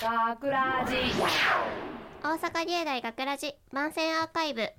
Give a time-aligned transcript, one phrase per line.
[0.00, 0.94] 学ラジ
[2.22, 4.70] 大阪芸大学ラジ番宣アーカイブ。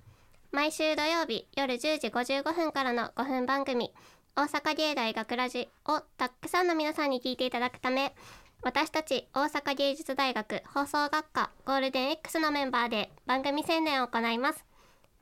[0.54, 3.92] 毎週土曜日夜10時55分からの5分番組。
[4.38, 8.16] 大阪芸大学ラジをたくさんの皆さんに聞いていただくため
[8.62, 14.64] 私たち大阪芸術大学放送学科ゴールデン X のメンバーで番組宣伝を行います。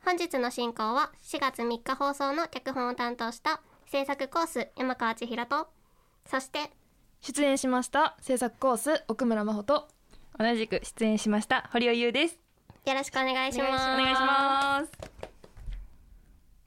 [0.05, 5.67] 本日の進行は4月3日放送の脚本を担当した制作コース山川千尋と
[6.29, 6.69] そして
[7.21, 9.87] 出演しました制作コース奥村真帆と
[10.39, 12.37] 同じく出演しました堀尾優です。
[12.85, 13.69] よろしくお願いします。
[13.69, 14.91] お願いします。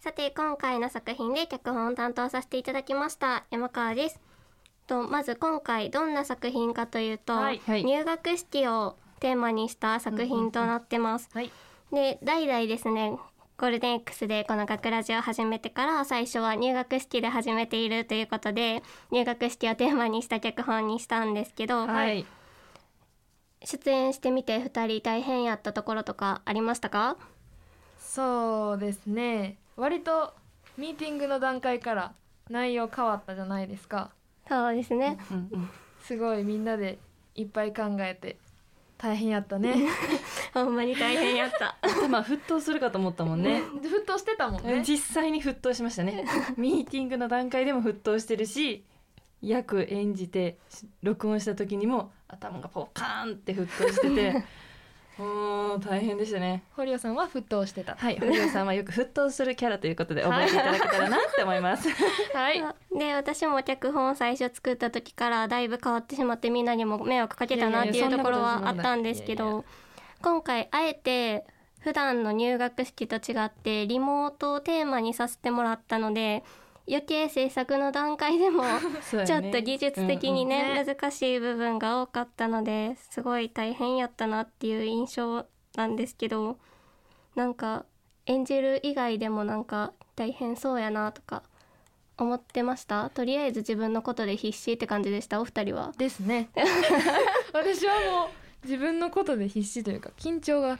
[0.01, 4.21] さて今回の作品で脚本を担当させていただきました山川です。
[4.87, 7.85] とまず今回どんな作品かというと、はいはい。
[7.85, 11.53] 入学式をテーマにした作品となってます、はい。
[11.93, 13.17] で代々ですね
[13.61, 22.25] ゴールデン X でこの学ラジを始めてから最初は入学式で始めているということで入学式をテーマにした脚本にしたんですけど、はい。
[23.63, 27.19] 出演してみて2人大変やったところとかありましたか？
[27.99, 29.59] そうですね。
[29.77, 30.33] 割と
[30.79, 32.15] ミーティングの段階から
[32.49, 34.11] 内容変わったじゃないですか。
[34.49, 35.19] そうですね。
[36.03, 36.99] すごいみんなで
[37.35, 38.39] いっぱい考えて
[38.97, 39.75] 大変やったね
[40.55, 41.77] ほんまに大変やった。
[41.83, 43.63] 頭沸騰するかと思ったもんね。
[43.83, 44.83] 沸騰してたもんね。
[44.87, 46.25] 実際に沸騰しましたね。
[46.57, 48.85] ミーティングの段階でも沸騰してるし
[49.43, 50.59] 役演じて
[51.03, 54.45] 録音した時にも頭がポカーンって沸騰してて
[55.19, 56.65] も う大変でしたね。
[56.75, 57.95] 堀尾さんは沸騰してた。
[57.95, 61.89] はい堀尾さんはよく沸騰するキャラということで覚えていただけたらなって思います。
[62.35, 62.63] はい。
[62.99, 69.65] で私も脚本を最初作った時からだいぶ変わってしまってみんなにも迷惑かけたなっていうところはあったんですけいやいやど
[70.23, 71.45] 今回あえて
[71.81, 76.45] 普段の入学式と違ってリモートをテーマにさせてもらったので
[76.89, 78.65] 余計制作の段階でも
[79.09, 80.87] ちょっと技術的にね,、うんうん。
[80.87, 85.47] 難しい部分が多かったのですごい大変やったなっていう印象
[85.77, 86.59] なんですけど
[87.35, 87.87] なんか
[88.27, 91.43] 演じる以外でもなんか大変そうやなとか
[92.19, 93.09] 思ってました？
[93.09, 95.41] とりあえず自分のことで必死って感じでした？
[95.41, 95.93] お二人は。
[95.97, 96.51] ですね。
[97.55, 98.29] 私はもう
[98.65, 100.79] 自分のことで必死というか緊張が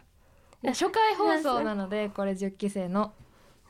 [0.65, 3.13] 初回放送なのでこれ10期生の。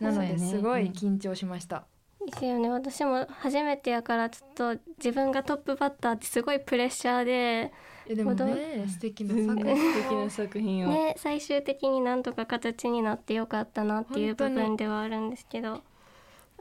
[0.01, 1.85] なのですごい緊張しました。
[2.27, 2.71] ですよね。
[2.71, 7.73] 私も初めてやからちょっと自分がトップバッターってすごいプレッシャーで
[8.07, 15.83] えでもね素敵な素作品敵な作品を、ね最終的になんとか形になってよかったなっていう部分ではあるんですけど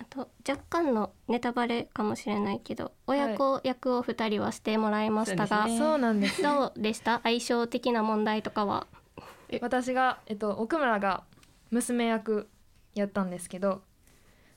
[0.02, 5.80] あと若干のネタバレかもしれないけど親子役を2人はしてもらいましたが、そうですね。
[5.80, 6.42] そうなんです。
[6.42, 7.20] どうでした？
[7.24, 8.88] 相性的な問題とかは？
[9.62, 11.24] 私が、えっと、奥村が
[11.72, 12.50] 娘役
[12.96, 13.82] やったんですけど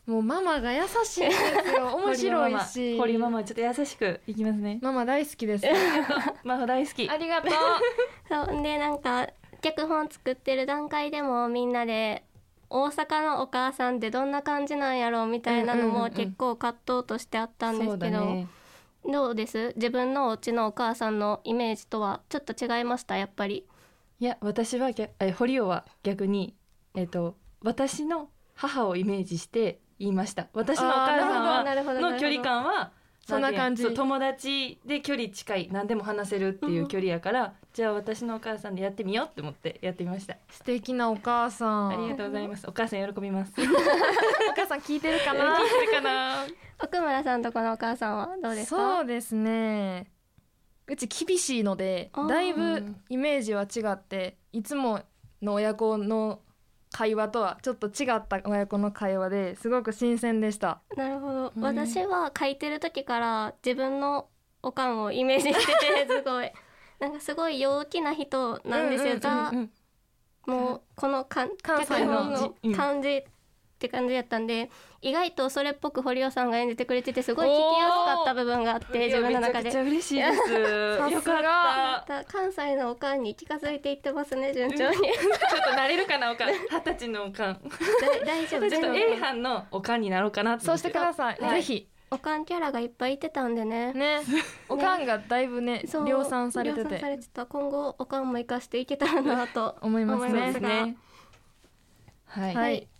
[0.06, 2.98] もうママが優しいんですよ面白いし。
[3.00, 4.78] 堀ママちょっと優しくいきますね。
[4.82, 5.66] ママ大好きです。
[6.44, 7.08] ママ大好き。
[7.08, 7.52] ありがとう。
[8.28, 9.28] そうでなんか
[9.60, 12.24] 脚本作ってる段階でもみんなで
[12.72, 16.02] 大阪のお母さんってどんな感じなんやろうみたいなのうんうんうんうん。
[16.04, 18.48] も結構葛藤としてあったんですそうけど、だね
[19.04, 19.72] どうです？
[19.76, 23.16] 自分のお家のお母さんのイメージとはちょっと違いました？
[23.16, 23.66] やっぱり。
[24.20, 26.54] いや私は逆え堀尾は逆に
[26.94, 30.46] えっ、と私の母をイメージして言いました。
[30.54, 32.92] 私のお母さんの距離感は
[33.26, 33.92] そんな感じ。
[33.94, 41.88] 友達で距離近い何でも話せるっていう距離やから、じゃあ私のお母さんでやってみようって思ってやってみました、素敵なお母さん。
[41.90, 42.66] ありがとうございます。
[42.68, 43.52] お母さん喜びます。
[43.52, 45.56] 聞 いお母さん聞いてるかな？
[45.56, 46.44] てるかな？
[46.82, 48.96] 奥村さんとこのお母さんはどうですか？
[48.98, 50.10] そうですね。
[50.88, 55.00] うち厳しいのでだいぶイメージは違っていつも
[55.40, 56.40] の親子の
[56.92, 60.82] 会話とはちょっと違った親子の会話ですごく新鮮でした。
[60.96, 61.62] なるほど、うん。
[61.62, 64.28] 私は書いてる時から自分の
[64.62, 66.52] おかんをイメージしててすごい。
[67.00, 69.70] なんかすごい陽気な人なんですよ、うんうんうんザうん。
[70.46, 72.54] もうこのかん関西の。
[72.76, 73.24] 感じ
[73.82, 74.70] って感じやったんで
[75.00, 79.64] 意外とそれっぽく堀尾さんが演じてくれててすごい聞きやすかった部分があって自分の中で。
[79.64, 80.52] めちゃくちゃ嬉しいです。
[81.12, 81.42] よかっ
[82.06, 82.22] た。
[82.22, 84.96] だ関西のおかんに近づいていってますね順調に。
[84.96, 86.50] ちょっと慣れるかなおかん。
[86.70, 87.54] 二十歳のおかん。
[87.54, 87.68] だ
[88.24, 90.64] 大丈夫ちょっと大 A 班のおかんになろうかなって。
[90.64, 91.54] そうしてください、はい。
[91.56, 91.88] ぜひ。
[92.12, 93.92] おかんキャラがいっぱいいてたんでね。
[93.94, 94.20] ね。
[94.68, 97.46] おかんがだいぶね量産されて量産さてれてた。
[97.46, 100.52] 今後おかんも生かしていけたらなと思いますね。
[100.52, 100.68] すが。
[102.26, 102.91] はい、はい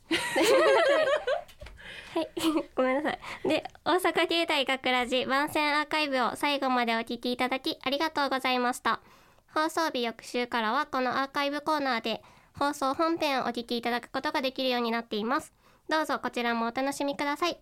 [2.15, 2.29] はい、
[2.75, 3.49] ごめんなさい。
[3.49, 9.01] で、大阪芸大学ラジ番宣アーカイブを最後までお聞きいただきありがとうございました。
[9.55, 12.23] 放送日翌週からはこのアーカイブコーナーで
[12.59, 15.53] 放送本編をお聞きいただくことができるようになっています。
[15.89, 17.59] どうぞこちらもお楽しみください。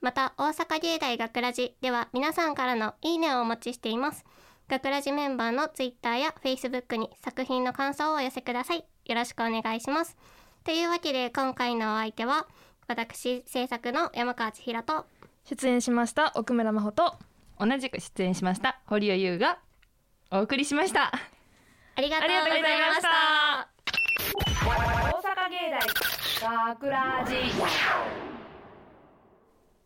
[0.00, 4.24] また、大阪芸大学ラジでは皆さんからのいいねをお待ちしています。
[4.70, 10.16] 学ラジメンバーのツイッターやフェイスブックに作品の感想をお寄せくださいよろしくお願いします
[10.64, 12.46] というわけで今回のお相手は
[12.86, 15.06] 私制作の山川千尋と
[15.44, 17.14] 出演しました奥村真帆と
[17.58, 19.58] 同じく出演しました堀尾優が
[20.30, 21.12] お送りしました。
[21.96, 23.68] ありがとうございました。
[24.64, 25.56] 大阪芸
[26.40, 27.34] 大学ラジ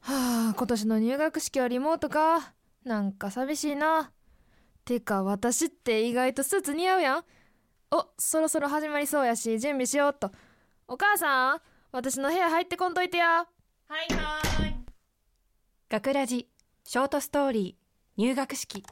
[0.02, 2.52] はあ今年の入学式はリモートか。
[2.84, 4.12] なんか寂しいな。
[4.84, 7.24] てか私って意外とスーツ似合うやん。
[7.90, 10.30] おそろそろ始まりそうやし準備しようっと
[10.86, 11.60] お母さん
[11.92, 13.26] 私の部屋入ってこんといてや。
[13.26, 13.46] は
[14.02, 14.74] いはい。
[15.88, 16.46] 学ラジ
[16.84, 18.84] ショートストーリー入学式。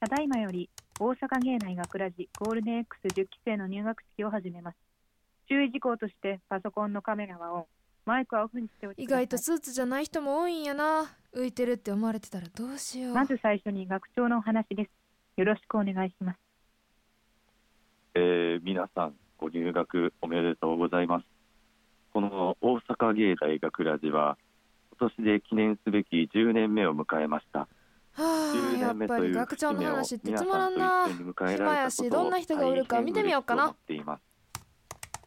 [0.00, 4.76] ただいまより大阪芸大学ラジゴールデン X10 期生の入学式を始めます。
[5.48, 7.64] 注意事項としてパソコンのカメラはオン。
[8.06, 9.24] マイクはオフにしておいて意ください。
[9.26, 11.14] 外とスーツじゃない人も多いんやな。
[11.34, 13.14] 浮いてるって思われてたらどうしよう。
[13.14, 14.90] まず最初に学長のお話です。
[15.36, 16.38] よろしくお願いします。
[18.14, 21.24] えー皆さんご入学おめでとうございます。
[22.12, 24.36] この大阪芸大学ラジは
[24.98, 27.60] 今年で記念すべき10年目を迎えました。
[27.60, 27.68] は
[28.16, 31.06] あ10やっぱり学長の話って皆つまらんな。
[31.06, 33.74] 暇やしどんな人がおるか見てみようかな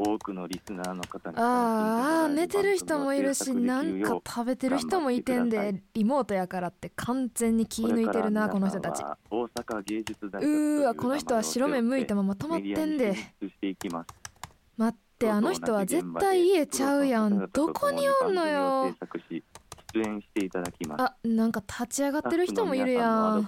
[0.04, 9.04] 多くのリスナーの方にああ寝てる人もいるしなんか食べてる人もいてんでリモートやからって完全に気抜いてるなこの人たち。
[9.30, 13.16] 大阪芸術大学うーわこの人は白目向いたまま止まってんで
[14.78, 17.48] 待ってあの人は絶対家ちゃうやん。
[17.54, 18.96] どこにおんのよ
[19.94, 21.04] 出演していただきます。
[21.04, 23.40] あなんか立ち上がってる人もいるやん。
[23.42, 23.46] っ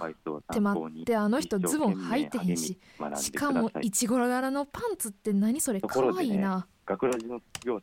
[0.52, 2.78] て待ってあの人ズボン履いてへんし。
[3.16, 6.94] しかもいちご柄のパンツって何それかわいいなね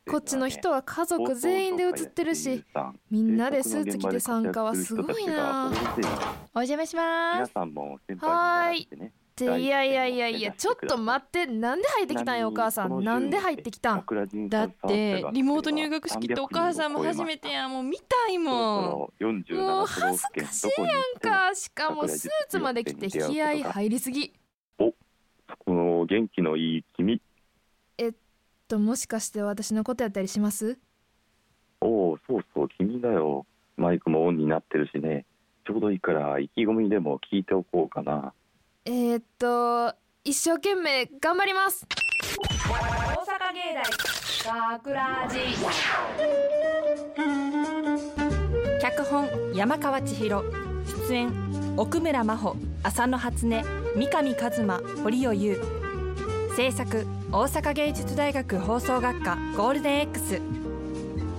[0.07, 2.63] こっちの人は家族全員で写ってるし
[3.09, 5.71] みんなでスーツ着て参加はすごいな。
[6.53, 12.39] お邪魔しま皆すさんも先輩に習っていやいやいやいやちょっと待ってなんで入ってきたん？
[12.39, 13.03] よお母さん。
[13.03, 14.05] なんで入ってきたん？
[14.49, 17.71] だってリモート入学式ってお母さんも初めてやん。
[17.71, 19.25] もう見たいもん。
[19.25, 20.85] んもう恥ずかしいや
[21.17, 21.19] ん。
[21.19, 24.33] かしかもスーツまで着て気合入りすぎ。
[24.77, 24.93] こ
[25.67, 27.21] の元気のいい君。
[28.67, 30.79] ともしかして私のことやったりします？
[31.81, 33.45] おおそうそう君だよ。
[33.75, 35.25] マイクもオンになってるしね。
[35.67, 38.33] ちょうどいいから意気込みでも聞いておこうかな
[38.83, 41.85] えー、っと一生懸命頑張ります。
[42.67, 42.73] 大
[43.13, 43.75] 阪芸
[44.43, 45.37] 大学ラジ
[48.81, 50.43] 脚本山川千尋。
[51.07, 51.31] 出演
[51.77, 52.55] 奥村真帆。
[52.81, 53.63] 浅野初音。
[53.95, 55.61] 三上一馬堀尾優。
[56.55, 60.41] 制作大阪芸術大学放送学科ゴールデン X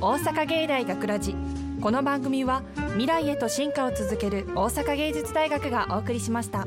[0.00, 1.34] 大阪芸大学ラジ
[1.82, 2.62] この番組は
[2.92, 6.64] 未来へと進化を続ける大阪芸術大学がお送りしました。